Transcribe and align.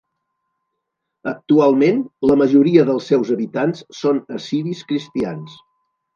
Actualment 1.31 1.99
la 2.31 2.37
majoria 2.43 2.87
dels 2.89 3.11
seus 3.13 3.31
habitants 3.37 3.85
són 4.01 4.25
assiris 4.41 4.83
cristians. 4.95 5.63